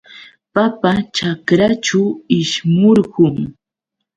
Papa 0.53 0.91
ćhakraćhu 1.15 2.01
ishmurqun. 2.39 3.35